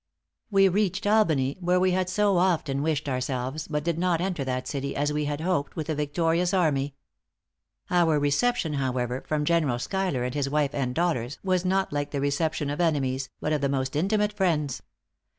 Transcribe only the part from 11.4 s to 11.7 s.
was